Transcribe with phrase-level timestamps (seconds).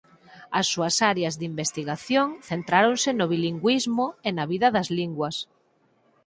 [0.59, 5.35] As súas áreas de investigación centráronse no bilingüismo e na vida das linguas.